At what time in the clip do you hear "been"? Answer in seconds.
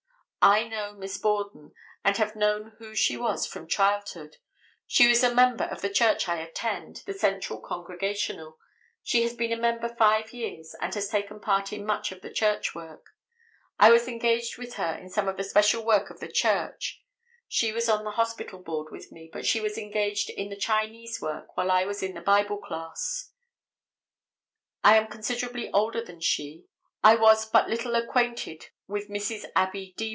9.35-9.51